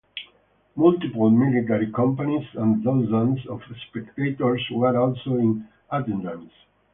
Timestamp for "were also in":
4.71-5.67